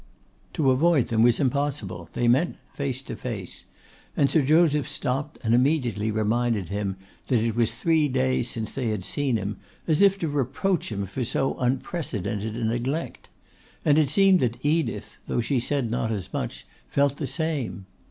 [0.53, 3.65] To avoid them was impossible; they met face to face;
[4.17, 8.87] and Sir Joseph stopped, and immediately reminded him that it was three days since they
[8.89, 13.29] had seen him, as if to reproach him for so unprecedented a neglect.
[13.85, 17.85] And it seemed that Edith, though she said not as much, felt the same.